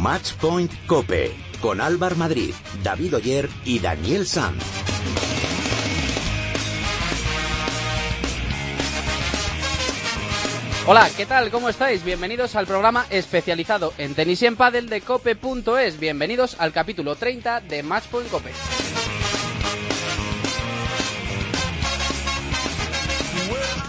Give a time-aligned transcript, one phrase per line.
[0.00, 4.64] Matchpoint Cope con Álvar Madrid, David Oyer y Daniel Sanz.
[10.86, 11.50] Hola, ¿qué tal?
[11.50, 12.02] ¿Cómo estáis?
[12.02, 16.00] Bienvenidos al programa especializado en tenis y en pádel de cope.es.
[16.00, 18.52] Bienvenidos al capítulo 30 de Matchpoint Cope.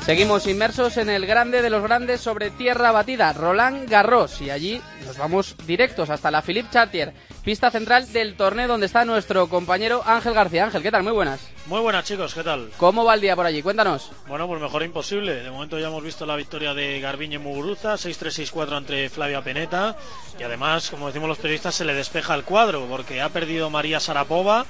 [0.05, 4.81] Seguimos inmersos en el grande de los grandes sobre tierra batida, Roland Garros, y allí
[5.05, 10.01] nos vamos directos hasta la Philippe Chartier, pista central del torneo donde está nuestro compañero
[10.03, 10.65] Ángel García.
[10.65, 11.03] Ángel, ¿qué tal?
[11.03, 11.47] Muy buenas.
[11.67, 12.71] Muy buenas chicos, ¿qué tal?
[12.77, 13.61] ¿Cómo va el día por allí?
[13.61, 14.11] Cuéntanos.
[14.27, 15.35] Bueno, pues mejor imposible.
[15.35, 19.95] De momento ya hemos visto la victoria de Garbiñe Muguruza, 6-3-6-4 entre Flavia Peneta.
[20.39, 23.99] Y además, como decimos los periodistas, se le despeja el cuadro porque ha perdido María
[23.99, 24.65] Sarapova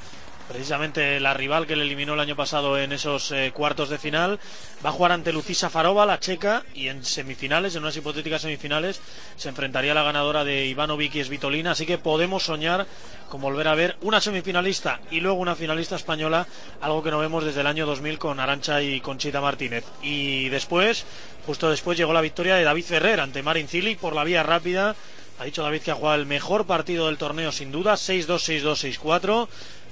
[0.51, 4.37] precisamente la rival que le eliminó el año pasado en esos eh, cuartos de final,
[4.85, 8.99] va a jugar ante Lucisa Farova, la checa, y en semifinales, en unas hipotéticas semifinales,
[9.37, 12.85] se enfrentaría a la ganadora de Ivanovic y Svitolina, así que podemos soñar
[13.29, 16.45] con volver a ver una semifinalista y luego una finalista española,
[16.81, 19.85] algo que no vemos desde el año 2000 con Arancha y Conchita Martínez.
[20.01, 21.05] Y después,
[21.45, 24.98] justo después llegó la victoria de David Ferrer ante Marin Cilic por la vía rápida.
[25.39, 28.99] Ha dicho David que ha jugado el mejor partido del torneo sin duda, 6-2, 6-2,
[28.99, 29.48] 6-4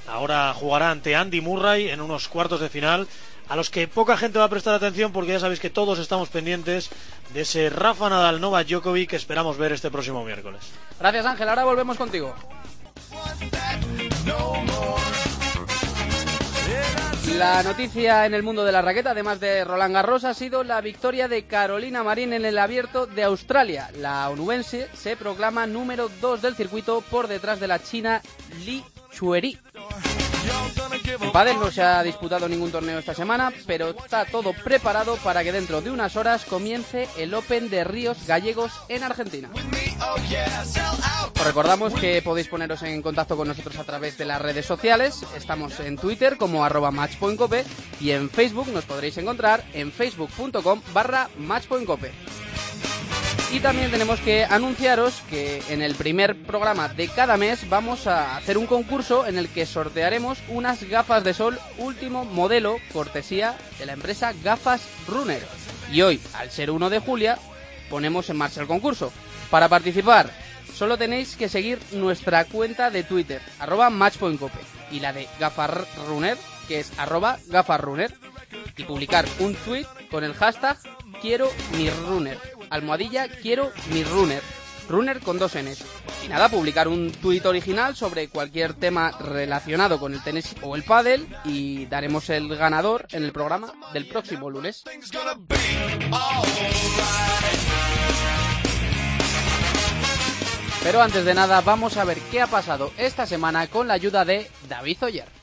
[0.10, 3.08] Ahora jugará ante Andy Murray en unos cuartos de final
[3.48, 6.30] a los que poca gente va a prestar atención porque ya sabéis que todos estamos
[6.30, 6.90] pendientes
[7.34, 10.62] de ese Rafa Nadal Novak Djokovic que esperamos ver este próximo miércoles.
[11.00, 12.36] Gracias Ángel, ahora volvemos contigo.
[17.38, 20.82] La noticia en el mundo de la raqueta, además de Roland Garros, ha sido la
[20.82, 23.90] victoria de Carolina Marín en el abierto de Australia.
[23.98, 28.22] La onubense se proclama número 2 del circuito por detrás de la china
[28.66, 29.58] Li Chueri.
[31.22, 35.52] En no se ha disputado ningún torneo esta semana, pero está todo preparado para que
[35.52, 39.50] dentro de unas horas comience el Open de Ríos Gallegos en Argentina.
[41.36, 45.26] Os recordamos que podéis poneros en contacto con nosotros a través de las redes sociales.
[45.36, 47.66] Estamos en Twitter como arroba matchpointcope
[48.00, 52.12] y en Facebook nos podréis encontrar en facebook.com barra matchpointcope.
[53.52, 58.38] Y también tenemos que anunciaros que en el primer programa de cada mes vamos a
[58.38, 63.88] hacer un concurso en el que sortearemos unas gafas de sol último modelo cortesía de
[63.88, 65.42] la empresa Gafas Runner.
[65.92, 67.36] Y hoy, al ser 1 de julio,
[67.90, 69.12] ponemos en marcha el concurso.
[69.50, 70.30] Para participar,
[70.76, 74.60] solo tenéis que seguir nuestra cuenta de Twitter, arroba matchpointcope,
[74.92, 75.72] y la de Gafas
[76.08, 76.38] Runner,
[76.68, 77.40] que es arroba
[78.78, 80.78] y publicar un tweet con el hashtag
[81.22, 84.42] quiero mi runner almohadilla quiero mi runner.
[84.88, 85.84] Runner con dos Ns.
[86.26, 90.84] Y nada, publicar un tuit original sobre cualquier tema relacionado con el tenis o el
[90.84, 94.84] pádel y daremos el ganador en el programa del próximo lunes.
[100.84, 104.26] Pero antes de nada, vamos a ver qué ha pasado esta semana con la ayuda
[104.26, 105.39] de David Oyer.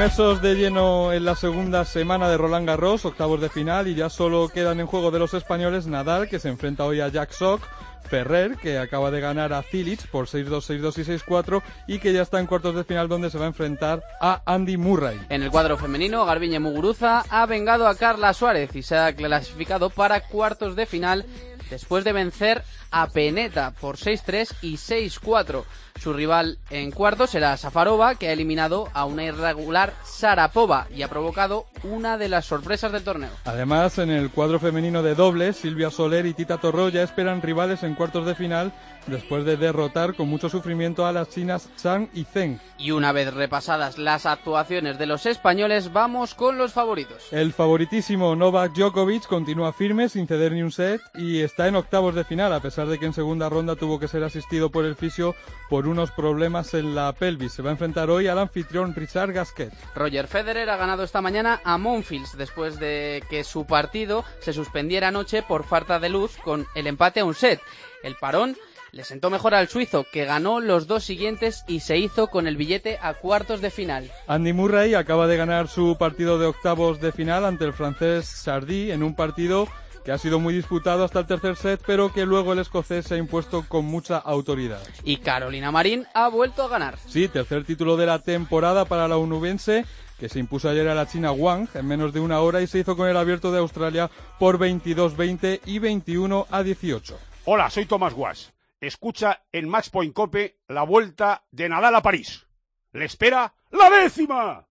[0.00, 4.08] Inmersos de lleno en la segunda semana de Roland Garros, octavos de final, y ya
[4.08, 7.60] solo quedan en juego de los españoles Nadal, que se enfrenta hoy a Jack Sock,
[8.08, 12.22] Ferrer, que acaba de ganar a Cilic por 6-2, 6-2 y 6-4, y que ya
[12.22, 15.20] está en cuartos de final donde se va a enfrentar a Andy Murray.
[15.28, 19.90] En el cuadro femenino, Garbiñe Muguruza ha vengado a Carla Suárez y se ha clasificado
[19.90, 21.26] para cuartos de final
[21.70, 25.64] después de vencer a Peneta por 6-3 y 6-4.
[26.00, 31.08] Su rival en cuarto será Safarova, que ha eliminado a una irregular Sarapova y ha
[31.08, 33.30] provocado una de las sorpresas del torneo.
[33.44, 37.94] Además, en el cuadro femenino de dobles, Silvia Soler y Tita Torroya esperan rivales en
[37.94, 38.72] cuartos de final
[39.10, 42.60] después de derrotar con mucho sufrimiento a las chinas Zhang y Zheng.
[42.78, 47.32] Y una vez repasadas las actuaciones de los españoles, vamos con los favoritos.
[47.32, 52.14] El favoritísimo Novak Djokovic continúa firme sin ceder ni un set y está en octavos
[52.14, 54.96] de final, a pesar de que en segunda ronda tuvo que ser asistido por el
[54.96, 55.34] fisio
[55.68, 57.52] por unos problemas en la pelvis.
[57.52, 59.72] Se va a enfrentar hoy al anfitrión Richard Gasquet.
[59.94, 65.08] Roger Federer ha ganado esta mañana a Monfils después de que su partido se suspendiera
[65.08, 67.60] anoche por falta de luz con el empate a un set.
[68.02, 68.56] El parón
[68.92, 72.56] le sentó mejor al suizo, que ganó los dos siguientes y se hizo con el
[72.56, 74.10] billete a cuartos de final.
[74.26, 78.90] Andy Murray acaba de ganar su partido de octavos de final ante el francés Sardy
[78.90, 79.68] en un partido
[80.04, 83.14] que ha sido muy disputado hasta el tercer set, pero que luego el escocés se
[83.14, 84.80] ha impuesto con mucha autoridad.
[85.04, 86.96] Y Carolina Marín ha vuelto a ganar.
[87.06, 89.84] Sí, tercer título de la temporada para la unubense
[90.18, 92.78] que se impuso ayer a la China Wang en menos de una hora y se
[92.78, 97.18] hizo con el abierto de Australia por 22-20 y 21 a 18.
[97.46, 98.52] Hola, soy Tomás Guas.
[98.80, 102.46] Escucha en Matchpoint Cope la vuelta de Nadal a París.
[102.92, 104.66] ¡Le espera la décima!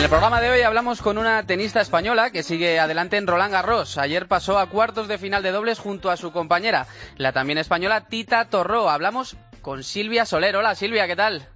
[0.00, 3.52] En el programa de hoy hablamos con una tenista española que sigue adelante en Roland
[3.52, 3.98] Garros.
[3.98, 6.86] Ayer pasó a cuartos de final de dobles junto a su compañera,
[7.18, 8.88] la también española Tita Torró.
[8.88, 10.56] Hablamos con Silvia Soler.
[10.56, 11.46] Hola Silvia, ¿qué tal?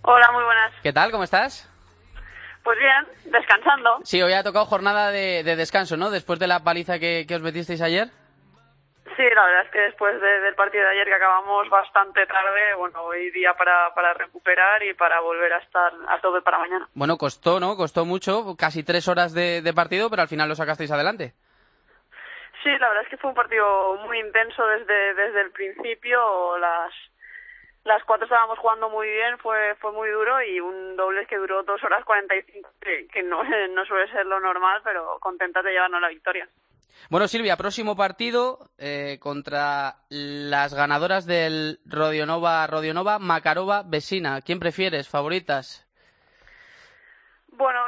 [0.00, 0.72] Hola, muy buenas.
[0.82, 1.10] ¿Qué tal?
[1.10, 1.68] ¿Cómo estás?
[2.64, 3.98] Pues bien, descansando.
[4.04, 6.08] Sí, hoy ha tocado jornada de, de descanso, ¿no?
[6.08, 8.08] Después de la paliza que, que os metisteis ayer.
[9.16, 12.74] Sí, la verdad es que después de- del partido de ayer que acabamos bastante tarde,
[12.74, 16.86] bueno, hoy día para, para recuperar y para volver a estar a tope para mañana.
[16.94, 17.76] Bueno, costó, ¿no?
[17.76, 21.32] Costó mucho, casi tres horas de, de partido, pero al final lo sacasteis adelante.
[22.62, 26.58] Sí, la verdad es que fue un partido muy intenso desde, desde el principio.
[26.58, 26.92] Las,
[27.84, 31.62] las cuatro estábamos jugando muy bien, fue, fue muy duro y un doble que duró
[31.62, 36.00] dos horas 45, que, que no, no suele ser lo normal, pero contentas de llevarnos
[36.02, 36.48] la victoria.
[37.08, 44.40] Bueno, Silvia, próximo partido eh, contra las ganadoras del Rodionova, Rodionova, Makarova, Vesina.
[44.40, 45.08] ¿Quién prefieres?
[45.08, 45.86] ¿Favoritas?
[47.48, 47.80] Bueno,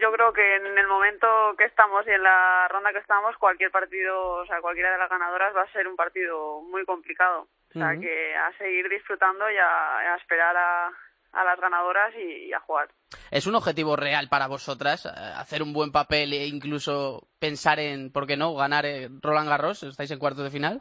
[0.00, 1.26] yo creo que en el momento
[1.58, 5.10] que estamos y en la ronda que estamos, cualquier partido, o sea, cualquiera de las
[5.10, 7.48] ganadoras va a ser un partido muy complicado.
[7.70, 10.90] O sea, que a seguir disfrutando y a, a esperar a,
[11.36, 12.88] a las ganadoras y, y a jugar.
[13.30, 18.10] ¿Es un objetivo real para vosotras eh, hacer un buen papel e incluso pensar en,
[18.10, 19.82] ¿por qué no?, ganar eh, Roland Garros.
[19.82, 20.80] ¿Estáis en cuartos de final?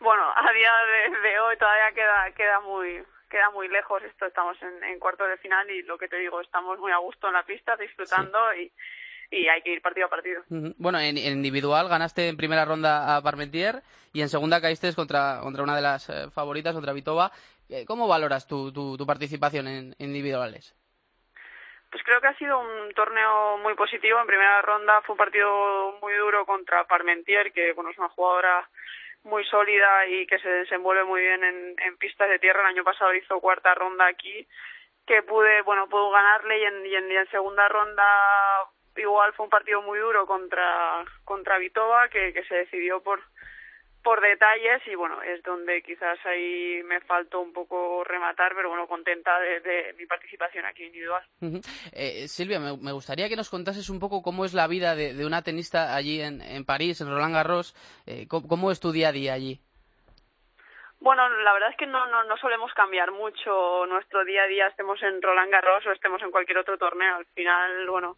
[0.00, 4.56] Bueno, a día de, de hoy todavía queda queda muy queda muy lejos esto, estamos
[4.62, 7.34] en, en cuartos de final y lo que te digo, estamos muy a gusto en
[7.34, 8.72] la pista, disfrutando y,
[9.30, 10.42] y hay que ir partido a partido.
[10.48, 15.38] Bueno, en, en individual ganaste en primera ronda a Parmentier y en segunda caíste contra,
[15.42, 17.30] contra una de las eh, favoritas, contra Vitova.
[17.70, 20.74] Eh, ¿Cómo valoras tu, tu, tu participación en individuales?
[21.90, 24.20] Pues creo que ha sido un torneo muy positivo.
[24.20, 28.68] En primera ronda fue un partido muy duro contra Parmentier, que bueno es una jugadora
[29.22, 32.62] muy sólida y que se desenvuelve muy bien en, pistas de tierra.
[32.62, 34.46] El año pasado hizo cuarta ronda aquí,
[35.06, 38.04] que pude bueno pude ganarle y en, y en, y en segunda ronda
[38.96, 43.20] igual fue un partido muy duro contra contra Vitova, que, que se decidió por
[44.02, 48.86] por detalles y bueno, es donde quizás ahí me faltó un poco rematar, pero bueno,
[48.86, 51.22] contenta de, de mi participación aquí individual.
[51.92, 55.14] Eh, Silvia, me, me gustaría que nos contases un poco cómo es la vida de,
[55.14, 57.74] de una tenista allí en, en París, en Roland Garros.
[58.06, 59.60] Eh, ¿cómo, cómo es tu día a día allí?
[61.02, 64.66] Bueno, la verdad es que no, no, no solemos cambiar mucho nuestro día a día,
[64.66, 67.16] estemos en Roland Garros o estemos en cualquier otro torneo.
[67.16, 68.16] Al final, bueno,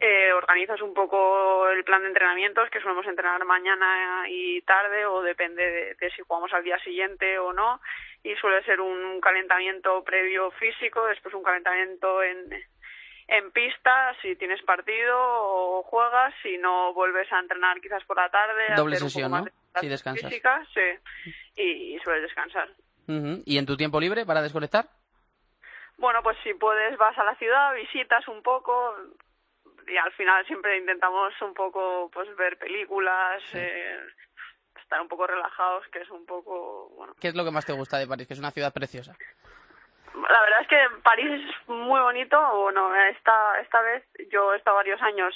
[0.00, 5.20] eh, organizas un poco el plan de entrenamientos, que solemos entrenar mañana y tarde, o
[5.20, 7.80] depende de, de si jugamos al día siguiente o no.
[8.22, 12.50] Y suele ser un, calentamiento previo físico, después un calentamiento en,
[13.28, 18.30] en pista, si tienes partido o juegas, si no vuelves a entrenar quizás por la
[18.30, 18.74] tarde.
[18.76, 19.44] Doble hacer sesión, ¿no?
[19.44, 20.30] de Si descansas.
[20.30, 22.68] Física, sí, y, y sueles descansar.
[23.44, 24.86] ¿Y en tu tiempo libre para desconectar?
[25.98, 28.94] Bueno, pues si puedes vas a la ciudad, visitas un poco
[29.86, 33.98] y al final siempre intentamos un poco pues ver películas, eh,
[34.80, 37.72] estar un poco relajados, que es un poco, bueno, ¿Qué es lo que más te
[37.72, 38.26] gusta de París?
[38.26, 39.16] Que es una ciudad preciosa.
[40.14, 44.76] la verdad es que París es muy bonito, bueno, esta, esta vez yo he estado
[44.76, 45.34] varios años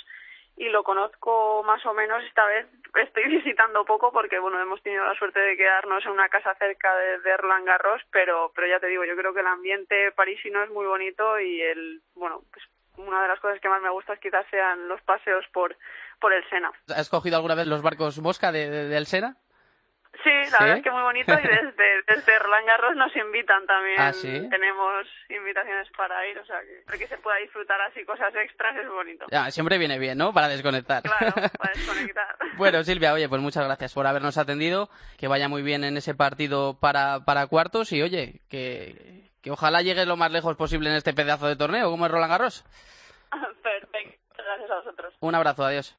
[0.57, 5.05] y lo conozco más o menos, esta vez estoy visitando poco porque bueno, hemos tenido
[5.05, 8.81] la suerte de quedarnos en una casa cerca de, de Roland Garros, pero, pero ya
[8.81, 12.65] te digo, yo creo que el ambiente parisino es muy bonito y el, bueno, pues
[12.97, 15.77] una de las cosas que más me gusta quizás sean los paseos por,
[16.21, 16.71] por el Sena.
[16.95, 19.37] ¿Has cogido alguna vez los barcos Mosca de, de- del Sena?
[20.23, 20.65] Sí, la ¿Sí?
[20.65, 24.01] verdad es que muy bonito y desde, desde Roland Garros nos invitan también.
[24.01, 24.47] ¿Ah, sí?
[24.49, 28.77] Tenemos invitaciones para ir, o sea, que, para que se pueda disfrutar así cosas extras
[28.77, 29.27] es bonito.
[29.33, 30.33] Ya, siempre viene bien, ¿no?
[30.33, 31.03] Para desconectar.
[31.03, 32.37] Claro, para desconectar.
[32.57, 36.15] Bueno, Silvia, oye, pues muchas gracias por habernos atendido, que vaya muy bien en ese
[36.15, 40.97] partido para, para cuartos y oye, que, que ojalá llegues lo más lejos posible en
[40.97, 42.65] este pedazo de torneo, como es Roland Garros.
[43.63, 45.15] Perfecto, gracias a vosotros.
[45.21, 45.95] Un abrazo, adiós.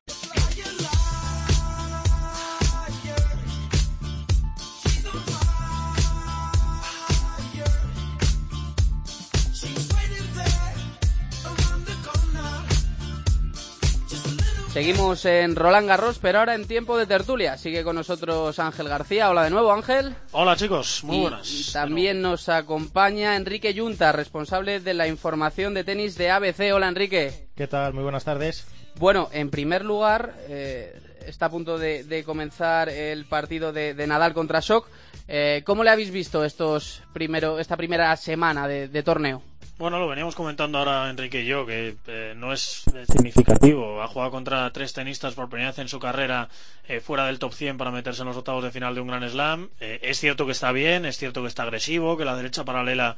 [14.75, 17.58] Seguimos en Roland Garros, pero ahora en tiempo de tertulia.
[17.58, 19.29] Sigue con nosotros Ángel García.
[19.29, 20.13] Hola de nuevo, Ángel.
[20.34, 21.50] Hola chicos, muy Y- buenas.
[21.50, 26.74] Y, también nos acompaña Enrique Yunta, responsable de la información de tenis de ABC.
[26.74, 27.48] Hola, Enrique.
[27.55, 27.94] ¿Qué tal?
[27.94, 28.67] Muy buenas tardes.
[29.00, 30.94] Bueno, en primer lugar, eh,
[31.25, 34.89] está a punto de, de comenzar el partido de, de Nadal contra Sok.
[35.29, 39.41] Eh, ¿Cómo le habéis visto estos primero, esta primera semana de, de torneo?
[39.77, 44.01] Bueno, lo veníamos comentando ahora Enrique y yo, que eh, no es eh, significativo.
[44.01, 46.48] Ha jugado contra tres tenistas por primera vez en su carrera
[46.88, 49.29] eh, fuera del top 100 para meterse en los octavos de final de un Gran
[49.29, 49.70] Slam.
[49.82, 53.17] Eh, es cierto que está bien, es cierto que está agresivo, que la derecha paralela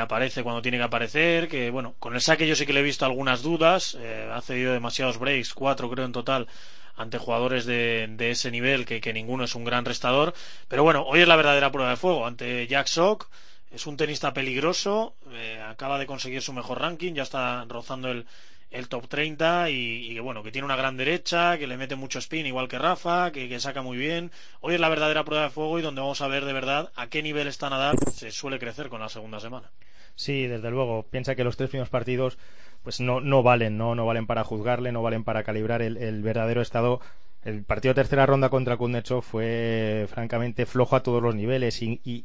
[0.00, 2.82] aparece cuando tiene que aparecer, que bueno, con el saque yo sí que le he
[2.82, 3.96] visto algunas dudas.
[4.32, 6.48] ha cedido demasiados breaks, cuatro creo en total
[6.96, 10.34] ante jugadores de, de ese nivel que, que ninguno es un gran restador.
[10.66, 13.28] Pero bueno, hoy es la verdadera prueba de fuego ante Jack Sock.
[13.70, 18.26] Es un tenista peligroso, eh, acaba de conseguir su mejor ranking, ya está rozando el,
[18.70, 22.46] el top 30 y, bueno, que tiene una gran derecha, que le mete mucho spin
[22.46, 24.30] igual que Rafa, que, que saca muy bien.
[24.60, 27.08] Hoy es la verdadera prueba de fuego y donde vamos a ver de verdad a
[27.08, 29.70] qué nivel está Nadal, se suele crecer con la segunda semana.
[30.14, 31.04] Sí, desde luego.
[31.04, 32.38] Piensa que los tres primeros partidos
[32.82, 33.94] pues no, no valen, ¿no?
[33.94, 37.00] no valen para juzgarle, no valen para calibrar el, el verdadero estado.
[37.44, 42.00] El partido de tercera ronda contra Kuznetsov fue francamente flojo a todos los niveles y,
[42.04, 42.24] y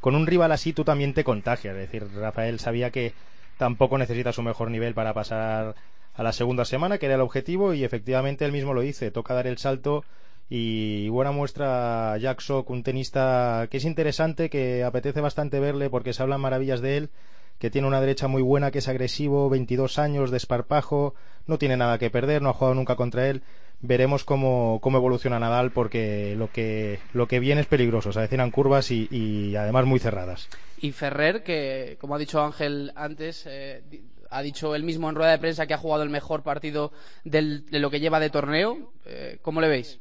[0.00, 1.74] con un rival así tú también te contagias.
[1.74, 3.12] Es decir, Rafael sabía que
[3.58, 5.74] tampoco necesita su mejor nivel para pasar
[6.14, 9.10] a la segunda semana, que era el objetivo, y efectivamente él mismo lo dice.
[9.10, 10.04] Toca dar el salto
[10.48, 16.12] y buena muestra Jack Sock, un tenista que es interesante, que apetece bastante verle porque
[16.12, 17.10] se hablan maravillas de él,
[17.58, 21.14] que tiene una derecha muy buena, que es agresivo, 22 años, desparpajo,
[21.46, 23.42] no tiene nada que perder, no ha jugado nunca contra él.
[23.82, 28.50] Veremos cómo, cómo evoluciona Nadal porque lo que, lo que viene es peligroso, se avecinan
[28.50, 30.48] curvas y, además muy cerradas.
[30.78, 33.82] Y Ferrer, que como ha dicho Ángel antes, eh,
[34.30, 36.92] ha dicho él mismo en rueda de prensa que ha jugado el mejor partido
[37.24, 38.92] de lo que lleva de torneo.
[39.06, 39.98] Eh, ¿Cómo le veis?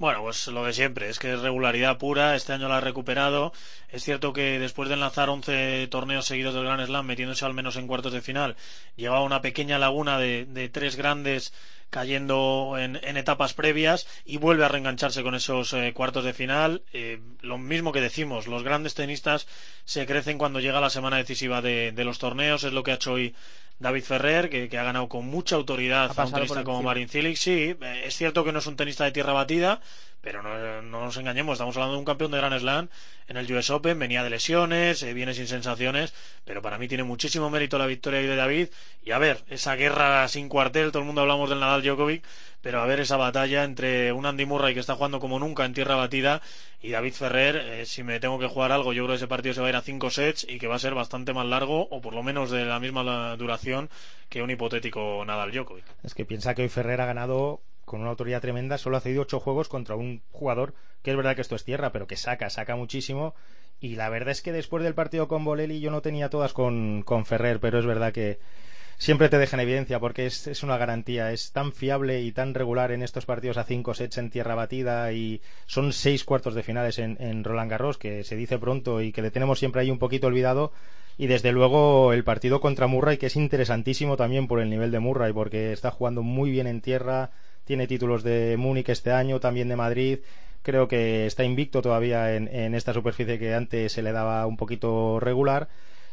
[0.00, 3.52] Bueno, pues lo de siempre, es que es regularidad pura, este año la ha recuperado.
[3.90, 7.76] Es cierto que después de lanzar 11 torneos seguidos del Grand Slam, metiéndose al menos
[7.76, 8.56] en cuartos de final,
[8.96, 11.52] llevaba una pequeña laguna de, tres grandes
[11.90, 16.82] cayendo en, etapas previas y vuelve a reengancharse con esos eh, cuartos de final.
[16.94, 19.46] Eh, lo mismo que decimos, los grandes tenistas
[19.84, 22.94] se crecen cuando llega la semana decisiva de, de los torneos, es lo que ha
[22.94, 23.34] hecho hoy
[23.80, 26.82] David Ferrer, que, que ha ganado con mucha autoridad Ha a un tenista como.
[26.82, 27.36] Marin Cilic.
[27.36, 29.80] Sí, es cierto que no es un tenista de tierra batida,
[30.20, 32.88] pero no, no nos engañemos, estamos hablando de un campeón de Grand Slam
[33.26, 36.12] en el US Open, venía de lesiones, eh, viene sin sensaciones,
[36.44, 38.68] pero para mí tiene muchísimo mérito la victoria hoy de David.
[39.02, 42.22] Y a ver, esa guerra sin cuartel, todo el mundo hablamos del Nadal Djokovic,
[42.62, 45.74] pero a ver esa batalla entre un Andy Murray que está jugando como nunca en
[45.74, 46.42] tierra batida
[46.82, 49.54] y David Ferrer, eh, si me tengo que jugar algo, yo creo que ese partido
[49.54, 51.88] se va a ir a cinco sets y que va a ser bastante más largo
[51.90, 53.88] o por lo menos de la misma duración
[54.28, 55.84] que un hipotético Nadal Djokovic.
[56.02, 59.22] Es que piensa que hoy Ferrer ha ganado con una autoridad tremenda, solo ha cedido
[59.22, 62.50] ocho juegos contra un jugador que es verdad que esto es tierra, pero que saca,
[62.50, 63.34] saca muchísimo.
[63.80, 67.02] Y la verdad es que después del partido con Bolelli yo no tenía todas con,
[67.02, 68.38] con Ferrer, pero es verdad que
[69.00, 72.52] siempre te deja en evidencia porque es, es una garantía, es tan fiable y tan
[72.52, 76.62] regular en estos partidos a cinco sets en tierra batida y son seis cuartos de
[76.62, 79.98] finales en, Roland Garros, que se dice pronto y que le tenemos siempre ahí un
[79.98, 80.72] poquito olvidado.
[81.16, 85.00] Y desde luego el partido contra Murray, que es interesantísimo también por el nivel de
[85.00, 87.30] Murray, porque está jugando muy bien en tierra,
[87.64, 90.18] tiene títulos de Múnich este año, también de Madrid.
[90.62, 94.58] Creo que está invicto todavía en, en esta superficie que antes se le daba un
[94.58, 95.68] poquito regular.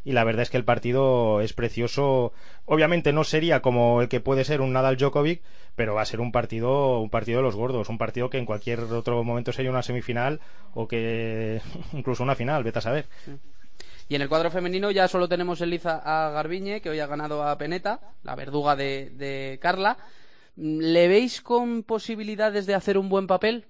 [0.08, 2.32] Y la verdad es que el partido es precioso.
[2.64, 5.42] Obviamente no sería como el que puede ser un Nadal Djokovic,
[5.76, 8.46] pero va a ser un partido, un partido de los gordos, un partido que en
[8.46, 10.40] cualquier otro momento sería una semifinal
[10.74, 11.60] o que
[11.92, 13.08] incluso una final, vete a saber.
[14.08, 17.08] Y en el cuadro femenino ya solo tenemos en liza a Garbiñe, que hoy ha
[17.08, 19.98] ganado a Peneta, la verduga de, de Carla.
[20.56, 23.66] ¿Le veis con posibilidades de hacer un buen papel?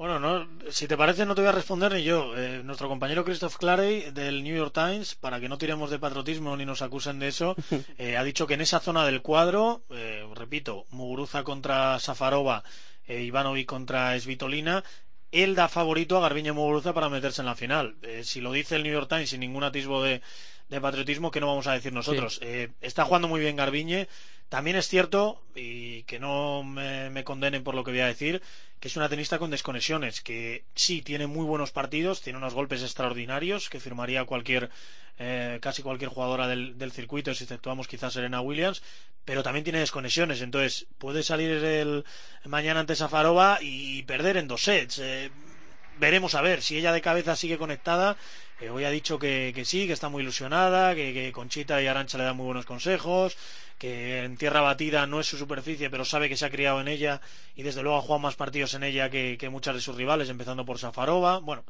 [0.00, 2.34] Bueno, no, si te parece no te voy a responder ni yo.
[2.34, 6.56] Eh, nuestro compañero Christoph Clarey del New York Times, para que no tiremos de patriotismo
[6.56, 7.54] ni nos acusen de eso,
[7.98, 12.64] eh, ha dicho que en esa zona del cuadro, eh, repito, Muguruza contra Safarova,
[13.08, 14.84] eh, Ivanovic contra Svitolina,
[15.32, 17.96] él da favorito a Garbiñe Muguruza para meterse en la final.
[18.02, 20.22] Eh, si lo dice el New York Times sin ningún atisbo de,
[20.70, 22.38] de patriotismo, ¿qué no vamos a decir nosotros?
[22.42, 24.08] Eh, está jugando muy bien Garbiñe.
[24.48, 28.42] También es cierto, y que no me, me condenen por lo que voy a decir,
[28.80, 32.82] que es una tenista con desconexiones, que sí tiene muy buenos partidos, tiene unos golpes
[32.82, 34.70] extraordinarios que firmaría cualquier,
[35.18, 38.82] eh, casi cualquier jugadora del, del circuito, si exceptuamos quizás Serena Williams,
[39.24, 42.04] pero también tiene desconexiones, entonces puede salir el
[42.44, 44.98] mañana ante Safarova y perder en dos sets.
[44.98, 45.30] Eh,
[46.00, 48.16] veremos a ver si ella de cabeza sigue conectada.
[48.68, 52.36] Hoy ha dicho que, sí, que está muy ilusionada, que Conchita y Arancha le dan
[52.36, 53.36] muy buenos consejos,
[53.80, 56.86] que en tierra batida no es su superficie, pero sabe que se ha criado en
[56.86, 57.22] ella
[57.56, 60.28] y desde luego ha jugado más partidos en ella que, que muchas de sus rivales,
[60.28, 61.38] empezando por Safarova.
[61.38, 61.64] Bueno,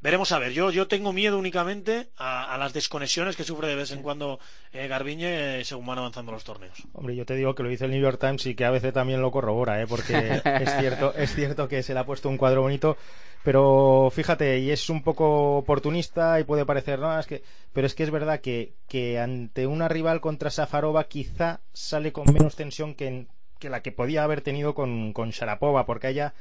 [0.00, 0.52] veremos a ver.
[0.52, 4.38] Yo, yo tengo miedo únicamente a, a las desconexiones que sufre de vez en cuando
[4.72, 6.84] eh, Garbiñe eh, según van avanzando los torneos.
[6.92, 8.94] Hombre, yo te digo que lo dice el New York Times y que a veces
[8.94, 9.88] también lo corrobora, ¿eh?
[9.88, 12.96] porque es cierto, es cierto que se le ha puesto un cuadro bonito,
[13.42, 17.42] pero fíjate, y es un poco oportunista y puede parecer, no, es que,
[17.72, 22.32] pero es que es verdad que, que ante una rival contra Safarova quizá sale con
[22.32, 26.34] menos tensión que, en- que la que podía haber tenido con, con Sharapova, porque ella,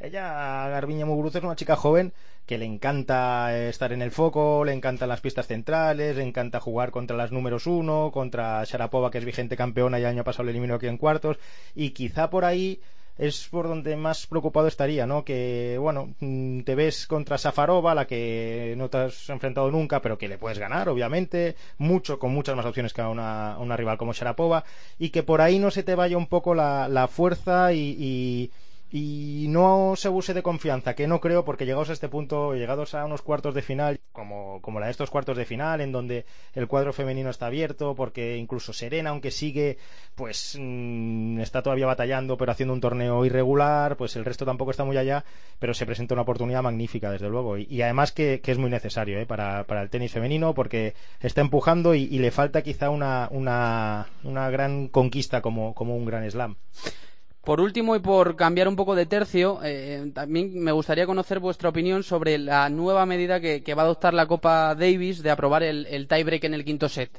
[0.00, 2.12] ella, Garbiñe Muguruza, es una chica joven
[2.46, 6.90] que le encanta estar en el foco, le encantan las pistas centrales, le encanta jugar
[6.90, 10.50] contra las números uno, contra Sharapova, que es vigente campeona y el año pasado le
[10.52, 11.38] eliminó aquí en cuartos,
[11.74, 12.80] y quizá por ahí
[13.18, 15.24] es por donde más preocupado estaría, ¿no?
[15.24, 20.18] Que, bueno, mm, te ves contra Safarova, la que no te has enfrentado nunca, pero
[20.18, 23.98] que le puedes ganar, obviamente, mucho, con muchas más opciones que a una, una rival
[23.98, 24.64] como Sharapova,
[24.98, 28.50] y que por ahí no se te vaya un poco la, la fuerza y, y,
[28.94, 32.94] y no se abuse de confianza, que no creo, porque llegados a este punto, llegados
[32.94, 36.26] a unos cuartos de final, como, como la de estos cuartos de final, en donde
[36.52, 39.78] el cuadro femenino está abierto, porque incluso Serena, aunque sigue,
[40.14, 44.84] pues mm, está todavía batallando, pero haciendo un torneo irregular, pues el resto tampoco está
[44.84, 45.24] muy allá,
[45.58, 49.18] pero se presenta una oportunidad magnífica, desde luego, y, además que, que es muy necesario
[49.18, 49.24] ¿eh?
[49.24, 54.08] para, para el tenis femenino, porque está empujando y, y le falta quizá una, una,
[54.22, 56.56] una gran conquista como, como un gran slam.
[57.44, 61.70] Por último, y por cambiar un poco de tercio, eh, también me gustaría conocer vuestra
[61.70, 66.06] opinión sobre la nueva medida que, va a adoptar la Copa Davis de aprobar el,
[66.08, 67.10] tiebreak en el quinto set.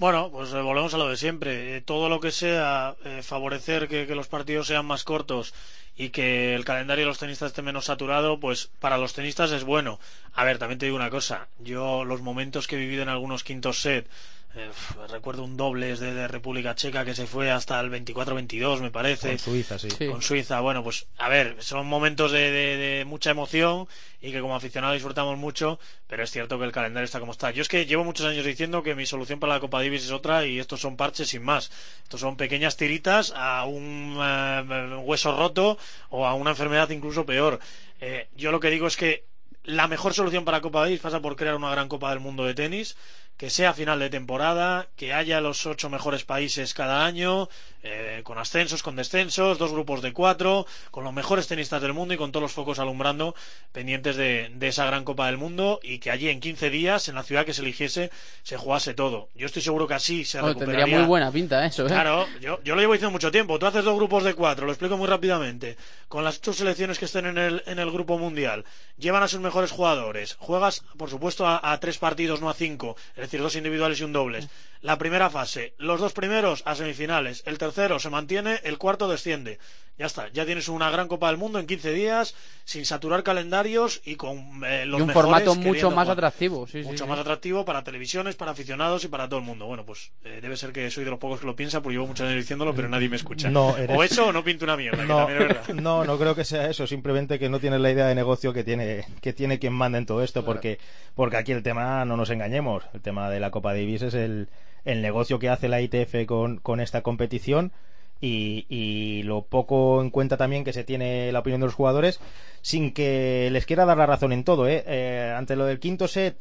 [0.00, 1.76] Bueno, pues volvemos a lo de siempre.
[1.76, 5.54] Eh, todo lo que sea eh, favorecer que, que los partidos sean más cortos
[5.96, 9.62] y que el calendario de los tenistas esté menos saturado, pues para los tenistas es
[9.62, 10.00] bueno.
[10.34, 11.46] A ver, también te digo una cosa.
[11.58, 14.08] Yo los momentos que he vivido en algunos quintos set,
[14.56, 14.70] eh,
[15.10, 19.28] recuerdo un dobles de, de República Checa que se fue hasta el 24-22, me parece.
[19.30, 19.88] Con Suiza, sí.
[19.90, 20.06] Sí.
[20.08, 23.86] Con Suiza, bueno, pues a ver, son momentos de, de- de mucha emoción
[24.20, 27.50] y que como aficionados disfrutamos mucho, pero es cierto que el calendario está como está.
[27.52, 30.10] Yo es que llevo muchos años diciendo que mi solución para la Copa Davis es
[30.10, 31.70] otra y estos son parches sin más.
[32.02, 35.78] Estos son pequeñas tiritas a un eh, hueso roto
[36.10, 37.60] o a una enfermedad incluso peor.
[38.00, 39.24] Eh, yo lo que digo es que
[39.64, 42.44] la mejor solución para la Copa Davis pasa por crear una gran Copa del Mundo
[42.44, 42.96] de tenis
[43.40, 47.48] que sea final de temporada, que haya los ocho mejores países cada año,
[47.82, 52.14] eh, con ascensos, con descensos, dos grupos de cuatro, con los mejores tenistas del mundo
[52.14, 53.34] y con todos los focos alumbrando
[53.72, 57.14] pendientes de, de esa gran Copa del Mundo y que allí en 15 días, en
[57.14, 58.10] la ciudad que se eligiese,
[58.42, 59.28] se jugase todo.
[59.34, 60.84] Yo estoy seguro que así se recuperaría.
[60.84, 61.88] tendría muy buena pinta eso, ¿eh?
[61.88, 63.58] Claro, yo, yo lo llevo diciendo mucho tiempo.
[63.58, 65.76] Tú haces dos grupos de cuatro, lo explico muy rápidamente.
[66.08, 68.64] Con las ocho selecciones que estén en el, en el grupo mundial,
[68.98, 70.36] llevan a sus mejores jugadores.
[70.38, 74.04] Juegas, por supuesto, a, a tres partidos, no a cinco, es decir, dos individuales y
[74.04, 74.48] un dobles.
[74.82, 79.58] La primera fase, los dos primeros a semifinales, el tercero se mantiene, el cuarto desciende.
[79.98, 84.00] Ya está, ya tienes una gran Copa del Mundo en 15 días, sin saturar calendarios
[84.06, 86.66] y con eh, los y un mejores formato mucho más jugar atractivo.
[86.66, 87.10] Sí, sí, mucho sí.
[87.10, 89.66] más atractivo para televisiones, para aficionados y para todo el mundo.
[89.66, 92.06] Bueno, pues eh, debe ser que soy de los pocos que lo piensa, porque llevo
[92.06, 93.50] muchos años diciéndolo, pero nadie me escucha.
[93.50, 95.68] No, eres- O eso o no pinto una mierda, que No, también es verdad.
[95.74, 98.64] no, no creo que sea eso, simplemente que no tienes la idea de negocio que
[98.64, 100.78] tiene, que tiene quien manda en todo esto, porque,
[101.14, 104.48] porque aquí el tema, no nos engañemos, el tema de la Copa Davis es el,
[104.84, 107.72] el negocio que hace la ITF con, esta competición
[108.20, 112.20] y, y lo poco en cuenta también que se tiene la opinión de los jugadores,
[112.60, 114.84] sin que les quiera dar la razón en todo, ¿eh?
[114.86, 116.36] Eh, ante lo del quinto set,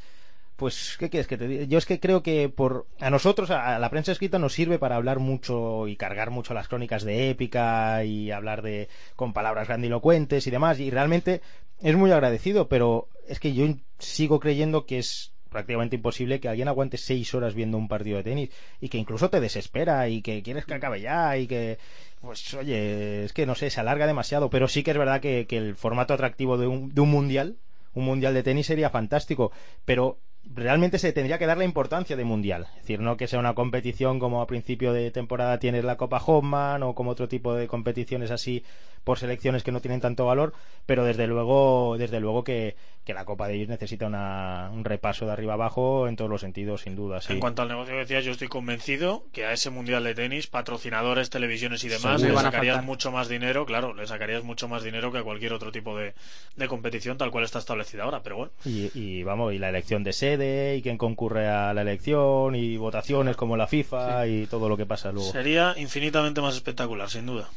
[0.59, 1.63] pues, ¿qué quieres que te diga?
[1.63, 4.97] Yo es que creo que por a nosotros, a la prensa escrita, nos sirve para
[4.97, 10.45] hablar mucho y cargar mucho las crónicas de épica y hablar de con palabras grandilocuentes
[10.45, 10.81] y demás.
[10.81, 11.41] Y realmente
[11.81, 13.67] es muy agradecido, pero es que yo
[13.99, 18.23] sigo creyendo que es prácticamente imposible que alguien aguante seis horas viendo un partido de
[18.23, 21.77] tenis y que incluso te desespera y que quieres que acabe ya y que
[22.21, 24.49] pues oye es que no sé se alarga demasiado.
[24.49, 27.57] Pero sí que es verdad que, que el formato atractivo de un, de un mundial
[27.93, 29.51] un mundial de tenis sería fantástico.
[29.85, 30.17] Pero
[30.55, 33.53] realmente se tendría que dar la importancia de mundial es decir no que sea una
[33.53, 37.67] competición como a principio de temporada tienes la Copa Hoffman o como otro tipo de
[37.67, 38.63] competiciones así
[39.03, 40.53] por selecciones que no tienen tanto valor
[40.85, 45.31] pero desde luego desde luego que, que la Copa Davis necesita una- un repaso de
[45.33, 47.33] arriba abajo en todos los sentidos sin duda sí.
[47.33, 50.47] En cuanto al negocio que decías, yo estoy convencido que a ese mundial de tenis,
[50.47, 52.37] patrocinadores, televisiones y demás, Seguro.
[52.39, 52.85] le sacarías faltar.
[52.85, 56.13] mucho más dinero, claro, le sacarías mucho más dinero que a cualquier otro tipo de,
[56.55, 58.21] de competición tal cual está establecida ahora.
[58.23, 61.81] Pero bueno, Y, y, vamos, y la elección de sede, y quién concurre a la
[61.81, 65.31] elección, y votaciones como la FIFA, y todo lo que pasa luego.
[65.31, 67.49] sería infinitamente más espectacular, sin duda.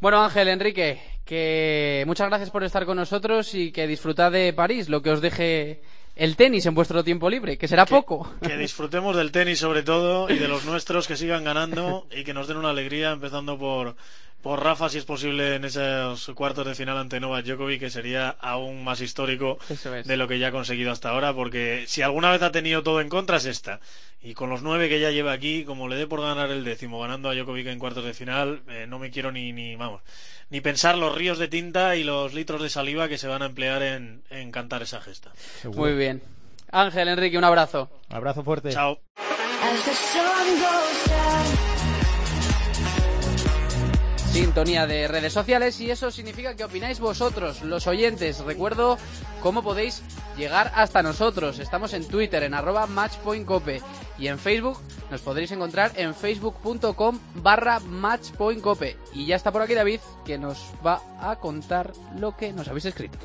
[0.00, 4.88] Bueno, Ángel, Enrique, que muchas gracias por estar con nosotros y que disfrutad de París,
[4.88, 5.80] lo que os deje
[6.16, 8.30] el tenis en vuestro tiempo libre, que será poco.
[8.42, 12.34] Que disfrutemos del tenis sobre todo y de los nuestros que sigan ganando y que
[12.34, 13.96] nos den una alegría empezando por,
[14.42, 18.28] por Rafa si es posible en esos cuartos de final ante Novak Djokovic que sería
[18.40, 20.06] aún más histórico es.
[20.06, 23.00] de lo que ya ha conseguido hasta ahora porque si alguna vez ha tenido todo
[23.00, 23.80] en contra es esta
[24.20, 27.00] y con los nueve que ya lleva aquí como le dé por ganar el décimo
[27.00, 30.02] ganando a Djokovic en cuartos de final eh, no me quiero ni, ni vamos
[30.50, 33.46] ni pensar los ríos de tinta y los litros de saliva que se van a
[33.46, 35.32] emplear en, en cantar esa gesta
[35.64, 36.20] Muy bien.
[36.74, 37.90] Ángel, Enrique, un abrazo.
[38.08, 38.70] Abrazo fuerte.
[38.70, 38.98] chao
[44.32, 48.38] Sintonía de redes sociales y eso significa que opináis vosotros, los oyentes.
[48.38, 48.96] Recuerdo
[49.42, 50.02] cómo podéis
[50.38, 51.58] llegar hasta nosotros.
[51.58, 53.82] Estamos en Twitter, en arroba matchpointcope
[54.18, 54.78] y en Facebook
[55.10, 58.96] nos podréis encontrar en facebook.com barra matchpointcope.
[59.12, 62.86] Y ya está por aquí David, que nos va a contar lo que nos habéis
[62.86, 63.18] escrito.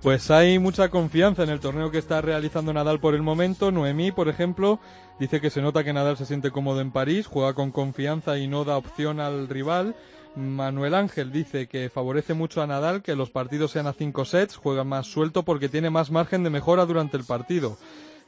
[0.00, 3.70] Pues hay mucha confianza en el torneo que está realizando Nadal por el momento.
[3.70, 4.80] Noemí, por ejemplo,
[5.20, 8.48] dice que se nota que Nadal se siente cómodo en París, juega con confianza y
[8.48, 9.94] no da opción al rival.
[10.38, 14.56] Manuel Ángel dice que favorece mucho a Nadal que los partidos sean a cinco sets,
[14.56, 17.76] juega más suelto porque tiene más margen de mejora durante el partido.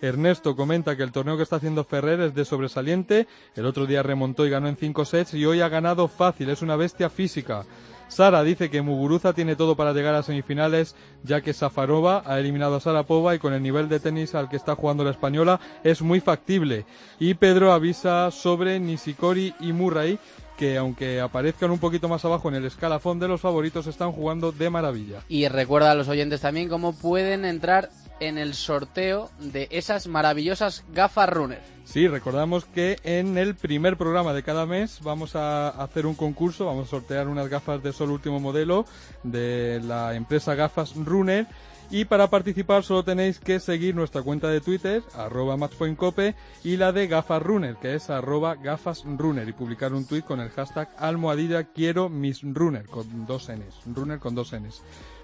[0.01, 4.03] Ernesto comenta que el torneo que está haciendo Ferrer es de sobresaliente, el otro día
[4.03, 7.65] remontó y ganó en cinco sets y hoy ha ganado fácil, es una bestia física.
[8.09, 12.75] Sara dice que Muguruza tiene todo para llegar a semifinales, ya que Safarova ha eliminado
[12.75, 16.03] a Sarapova y con el nivel de tenis al que está jugando la española es
[16.03, 16.87] muy factible.
[17.21, 20.19] Y Pedro avisa sobre Nishikori y Murray,
[20.61, 24.53] que aunque aparezcan un poquito más abajo en el escalafón de los favoritos, están jugando
[24.53, 25.23] de maravilla.
[25.27, 27.89] Y recuerda a los oyentes también cómo pueden entrar
[28.21, 31.63] en el sorteo de esas maravillosas gafas runner.
[31.85, 36.67] Sí, recordamos que en el primer programa de cada mes vamos a hacer un concurso,
[36.67, 38.85] vamos a sortear unas gafas de sol último modelo
[39.23, 41.47] de la empresa Gafas Runner
[41.91, 46.93] y para participar solo tenéis que seguir nuestra cuenta de Twitter, arroba matchpointcope, y la
[46.93, 50.89] de Gafas Runner, que es arroba gafas runner, y publicar un tweet con el hashtag
[50.99, 54.83] almohadilla quiero mis runner, con dos Ns, runner con dos Ns.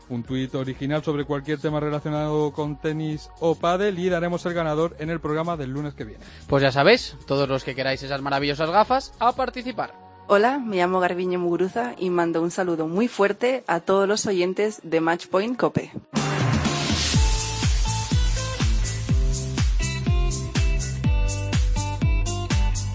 [0.09, 4.95] Un tuit original sobre cualquier tema relacionado con tenis o pádel y daremos el ganador
[5.01, 6.25] en el programa del lunes que viene.
[6.47, 9.95] Pues ya sabéis, todos los que queráis esas maravillosas gafas, a participar.
[10.29, 14.81] Hola, me llamo Garbiñe Muguruza y mando un saludo muy fuerte a todos los oyentes
[14.83, 15.93] de Matchpoint Cope.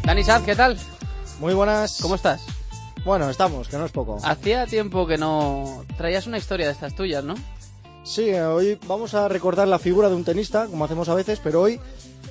[0.04, 0.78] Dani Saz, ¿qué tal?
[1.40, 2.00] Muy buenas.
[2.02, 2.44] ¿Cómo estás?
[3.06, 4.18] Bueno, estamos, que no es poco.
[4.24, 7.36] Hacía tiempo que no traías una historia de estas tuyas, ¿no?
[8.04, 11.40] Sí, eh, hoy vamos a recordar la figura de un tenista, como hacemos a veces,
[11.44, 11.80] pero hoy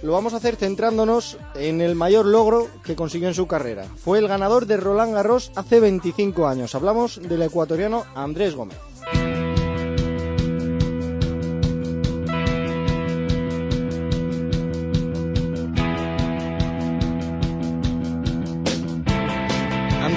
[0.03, 3.85] lo vamos a hacer centrándonos en el mayor logro que consiguió en su carrera.
[3.97, 6.75] Fue el ganador de Roland Garros hace 25 años.
[6.75, 8.79] Hablamos del ecuatoriano Andrés Gómez.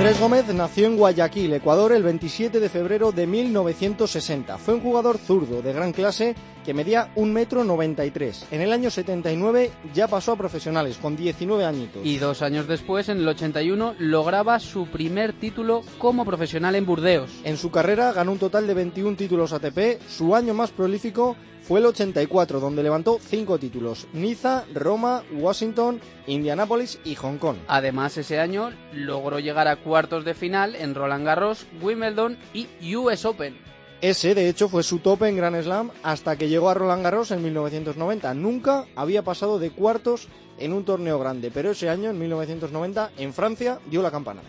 [0.04, 4.58] Andrés Gómez nació en Guayaquil, Ecuador, el 27 de febrero de 1960.
[4.58, 6.36] Fue un jugador zurdo de gran clase
[6.66, 7.64] que medía 1,93 metro.
[7.64, 8.48] 93.
[8.52, 12.06] En el año 79 ya pasó a profesionales, con 19 añitos.
[12.06, 17.32] Y dos años después, en el 81, lograba su primer título como profesional en Burdeos.
[17.46, 20.02] En su carrera ganó un total de 21 títulos ATP.
[20.10, 24.08] Su año más prolífico fue el 84, donde levantó 5 títulos.
[24.14, 27.58] Niza, Roma, Washington, Indianápolis y Hong Kong.
[27.68, 33.26] Además, ese año logró llegar a cuartos de final en Roland Garros, Wimbledon y US
[33.26, 33.58] Open.
[34.02, 37.32] Ese, de hecho, fue su tope en Grand Slam hasta que llegó a Roland Garros
[37.32, 38.34] en 1990.
[38.34, 43.34] Nunca había pasado de cuartos en un torneo grande, pero ese año, en 1990, en
[43.34, 44.48] Francia, dio la campanada.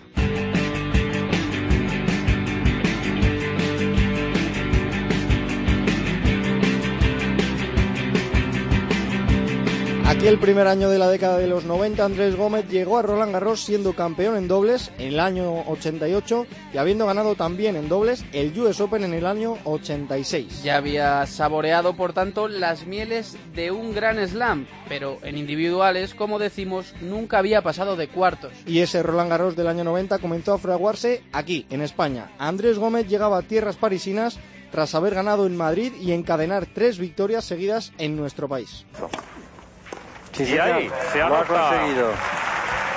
[10.25, 13.61] Aquel primer año de la década de los 90, Andrés Gómez llegó a Roland Garros
[13.61, 18.59] siendo campeón en dobles en el año 88 y habiendo ganado también en dobles el
[18.59, 20.63] US Open en el año 86.
[20.63, 26.39] Ya había saboreado, por tanto, las mieles de un gran slam, pero en individuales, como
[26.39, 28.53] decimos, nunca había pasado de cuartos.
[28.65, 32.31] Y ese Roland Garros del año 90 comenzó a fraguarse aquí, en España.
[32.39, 34.39] Andrés Gómez llegaba a tierras parisinas
[34.71, 38.87] tras haber ganado en Madrid y encadenar tres victorias seguidas en nuestro país.
[40.39, 41.87] Y ahí se anota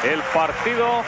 [0.03, 1.03] el partido.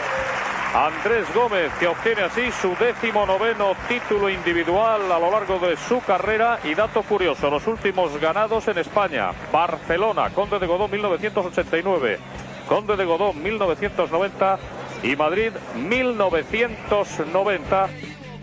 [0.74, 6.00] Andrés Gómez que obtiene así su décimo noveno título individual a lo largo de su
[6.02, 6.60] carrera.
[6.64, 12.20] Y dato curioso, los últimos ganados en España, Barcelona, Conde de Godó 1989,
[12.68, 14.60] Conde de Godó 1990
[15.02, 17.90] y Madrid 1990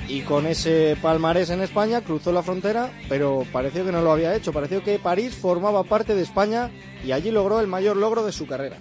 [0.09, 4.35] y con ese palmarés en España cruzó la frontera, pero pareció que no lo había
[4.35, 4.53] hecho.
[4.53, 6.71] Pareció que París formaba parte de España
[7.05, 8.79] y allí logró el mayor logro de su carrera.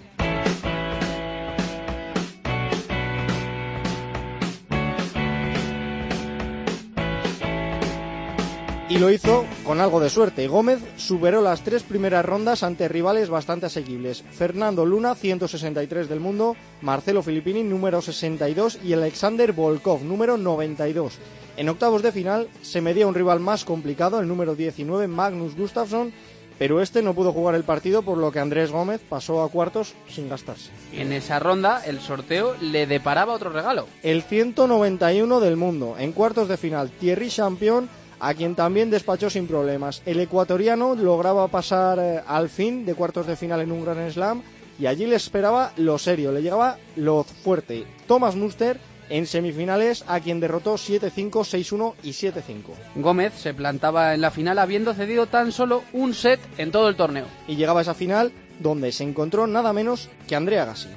[8.88, 10.46] Y lo hizo con algo de suerte.
[10.46, 14.22] Gómez superó las tres primeras rondas ante rivales bastante asequibles.
[14.30, 21.18] Fernando Luna, 163 del mundo, Marcelo Filippini, número 62, y Alexander Volkov, número 92.
[21.56, 26.12] En octavos de final se medía un rival más complicado, el número 19, Magnus Gustafsson,
[26.56, 29.94] pero este no pudo jugar el partido, por lo que Andrés Gómez pasó a cuartos
[30.08, 30.70] sin gastarse.
[30.92, 33.88] En esa ronda, el sorteo le deparaba otro regalo.
[34.04, 35.96] El 191 del mundo.
[35.98, 37.88] En cuartos de final, Thierry Champion,
[38.20, 40.02] a quien también despachó sin problemas.
[40.06, 44.42] El ecuatoriano lograba pasar eh, al fin de cuartos de final en un Gran Slam
[44.78, 47.86] y allí le esperaba lo serio, le llegaba lo fuerte.
[48.06, 52.32] Thomas Muster en semifinales a quien derrotó 7-5, 6-1 y 7-5.
[52.96, 56.96] Gómez se plantaba en la final habiendo cedido tan solo un set en todo el
[56.96, 57.26] torneo.
[57.46, 60.88] Y llegaba a esa final donde se encontró nada menos que Andrea Gassi.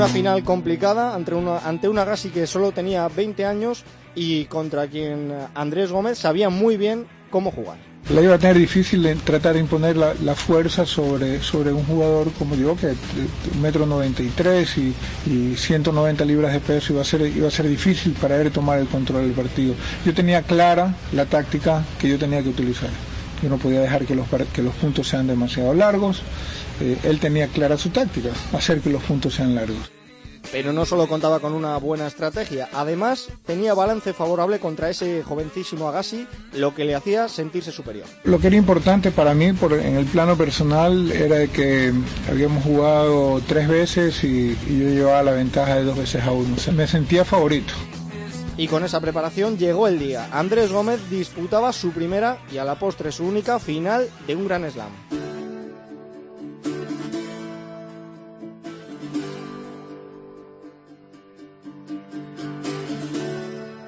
[0.00, 3.84] Una final complicada ante una, ante una Gassi que solo tenía 20 años
[4.14, 7.76] y contra quien Andrés Gómez sabía muy bien cómo jugar.
[8.08, 12.32] La iba a tener difícil tratar de imponer la, la fuerza sobre, sobre un jugador
[12.38, 12.94] como yo, que
[13.54, 14.94] un metro 93 y,
[15.26, 18.78] y 190 libras de peso, iba a, ser, iba a ser difícil para él tomar
[18.78, 19.74] el control del partido.
[20.06, 22.88] Yo tenía clara la táctica que yo tenía que utilizar.
[23.42, 26.22] Yo no podía dejar que los, que los puntos sean demasiado largos.
[26.80, 29.90] Eh, él tenía clara su táctica, hacer que los puntos sean largos.
[30.52, 35.88] Pero no solo contaba con una buena estrategia, además tenía balance favorable contra ese jovencísimo
[35.88, 38.06] Agassi, lo que le hacía sentirse superior.
[38.24, 41.92] Lo que era importante para mí por, en el plano personal era que
[42.28, 46.54] habíamos jugado tres veces y, y yo llevaba la ventaja de dos veces a uno.
[46.56, 47.74] O sea, me sentía favorito.
[48.60, 50.28] Y con esa preparación llegó el día.
[50.30, 54.70] Andrés Gómez disputaba su primera y a la postre su única final de un Gran
[54.70, 54.90] Slam.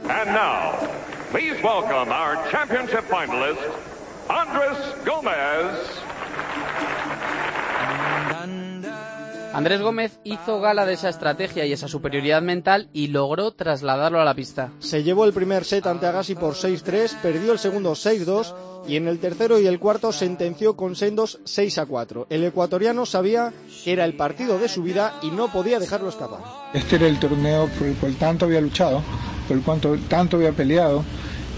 [0.09, 0.73] And now,
[1.33, 3.61] please welcome our championship finalist,
[4.31, 6.03] Andres Gomez.
[9.55, 14.25] Andrés Gómez hizo gala de esa estrategia y esa superioridad mental y logró trasladarlo a
[14.25, 14.71] la pista.
[14.79, 18.55] Se llevó el primer set ante Agassi por 6-3, perdió el segundo 6-2
[18.89, 22.27] y en el tercero y el cuarto sentenció con sendos 6-4.
[22.31, 23.53] El ecuatoriano sabía
[23.85, 26.41] que era el partido de su vida y no podía dejarlo escapar.
[26.73, 29.03] Este era el torneo por el cual tanto había luchado,
[29.47, 31.05] por el cual tanto había peleado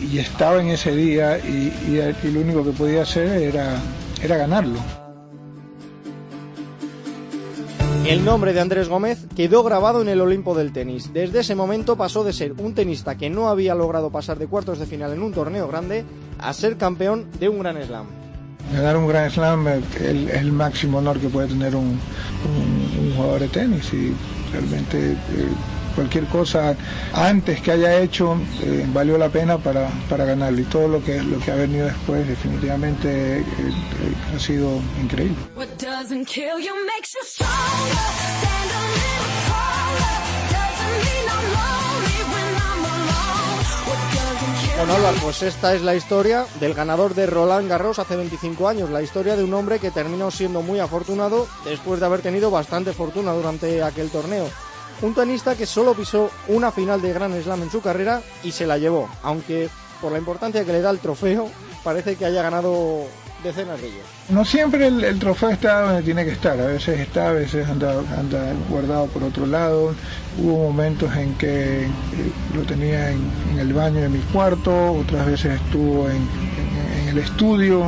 [0.01, 3.77] y estaba en ese día y, y- y lo único que podía hacer era,
[4.21, 4.81] era ganarlo.
[8.07, 11.11] El nombre de Andrés Gómez quedó grabado en el Olimpo del tenis.
[11.15, 14.79] Desde ese momento pasó de ser un tenista que no había logrado pasar de cuartos
[14.79, 16.05] de final en un torneo grande
[16.39, 18.05] a ser campeón de un Gran Slam.
[18.75, 21.99] Ganar un Grand Slam es el máximo honor que puede tener un,
[23.17, 24.13] jugador de tenis y
[24.53, 25.17] realmente eh,
[25.95, 26.77] cualquier cosa
[27.15, 31.23] antes que haya hecho eh, valió la pena para, para ganarlo y todo lo que,
[31.23, 33.45] lo que ha venido después definitivamente eh,
[34.35, 35.37] ha sido increíble.
[36.05, 37.51] Doesn't kill you makes you stronger.
[38.39, 40.17] Stand a little taller.
[40.53, 43.65] Doesn't mean I'm lonely when I'm alone.
[43.89, 47.99] What doesn't kill Bueno, Álvaro, pues esta es la historia del ganador de Roland Garros
[47.99, 52.07] hace 25 años, la historia de un hombre que terminó siendo muy afortunado después de
[52.07, 54.47] haber tenido bastante fortuna durante aquel torneo.
[55.01, 58.67] Un tenista que solo pisó una final de Grand Slam en su carrera y se
[58.67, 59.71] la llevó, aunque
[60.03, 61.49] por la importancia que le da el trofeo,
[61.83, 63.07] parece que haya ganado
[63.45, 64.03] decenas de ellos.
[64.31, 67.69] No siempre el, el trofeo está donde tiene que estar, a veces está, a veces
[67.69, 69.95] anda, anda guardado por otro lado.
[70.39, 71.89] Hubo momentos en que eh,
[72.55, 73.21] lo tenía en,
[73.53, 77.85] en el baño de mi cuarto, otras veces estuvo en, en- en el estudio.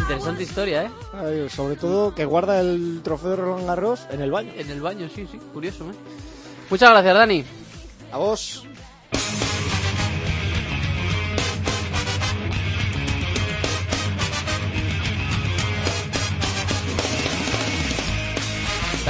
[0.00, 0.90] Interesante historia, ¿eh?
[1.12, 4.50] Ay, sobre todo que guarda el trofeo de Roland Garros en el baño.
[4.56, 5.94] En el baño, sí, sí, curioso, ¿eh?
[6.68, 7.44] Muchas gracias, Dani.
[8.12, 8.64] A vos.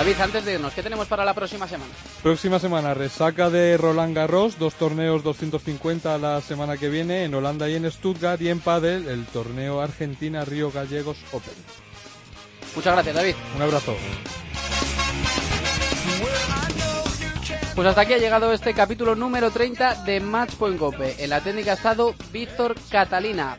[0.01, 1.93] David, antes de irnos, ¿qué tenemos para la próxima semana?
[2.23, 7.69] Próxima semana, resaca de Roland Garros, dos torneos 250 la semana que viene en Holanda
[7.69, 11.53] y en Stuttgart y en Padel el torneo Argentina Río Gallegos Open.
[12.75, 13.35] Muchas gracias, David.
[13.55, 13.95] Un abrazo.
[17.75, 21.23] Pues hasta aquí ha llegado este capítulo número 30 de Matchpoint Cope.
[21.23, 23.59] En la técnica ha estado Víctor Catalina.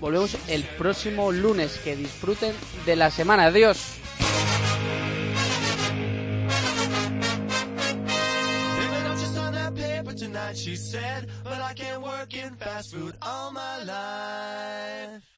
[0.00, 1.78] volvemos el próximo lunes.
[1.84, 3.44] Que disfruten de la semana.
[3.44, 4.00] Adiós.
[10.36, 11.28] Tonight, she said.
[11.44, 15.26] But I can't work in fast food all my life.